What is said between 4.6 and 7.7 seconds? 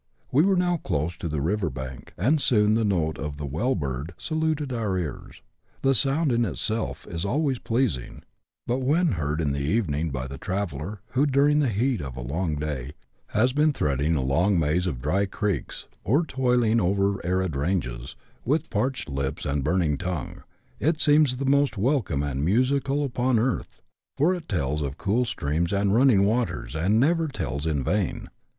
our ears. The sound, in itself, is always